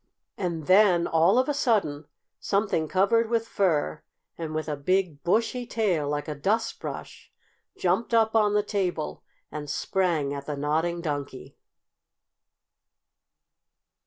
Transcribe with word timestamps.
And 0.35 0.65
then, 0.65 1.05
all 1.05 1.37
of 1.37 1.47
a 1.47 1.53
sudden, 1.53 2.07
something 2.39 2.87
covered 2.87 3.29
with 3.29 3.47
fur 3.47 4.01
and 4.35 4.55
with 4.55 4.67
a 4.67 4.75
big, 4.75 5.21
bushy 5.21 5.67
tail, 5.67 6.09
like 6.09 6.27
a 6.27 6.33
dustbrush, 6.33 7.31
jumped 7.77 8.11
up 8.11 8.35
on 8.35 8.55
the 8.55 8.63
table 8.63 9.21
and 9.51 9.69
sprang 9.69 10.33
at 10.33 10.47
the 10.47 10.57
Nodding 10.57 11.01
Donkey. 11.01 11.55